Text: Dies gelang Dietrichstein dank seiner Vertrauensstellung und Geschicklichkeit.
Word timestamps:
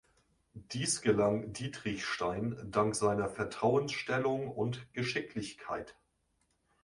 Dies 0.55 1.01
gelang 1.03 1.53
Dietrichstein 1.53 2.57
dank 2.71 2.95
seiner 2.95 3.29
Vertrauensstellung 3.29 4.47
und 4.49 4.91
Geschicklichkeit. 4.95 5.95